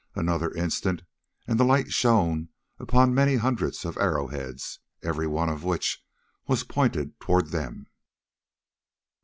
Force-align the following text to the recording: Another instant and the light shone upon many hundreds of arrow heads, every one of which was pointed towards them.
Another 0.15 0.51
instant 0.55 1.03
and 1.45 1.59
the 1.59 1.63
light 1.63 1.91
shone 1.91 2.49
upon 2.79 3.13
many 3.13 3.35
hundreds 3.35 3.85
of 3.85 3.99
arrow 3.99 4.29
heads, 4.29 4.79
every 5.03 5.27
one 5.27 5.47
of 5.47 5.63
which 5.63 6.03
was 6.47 6.63
pointed 6.63 7.19
towards 7.19 7.51
them. 7.51 7.85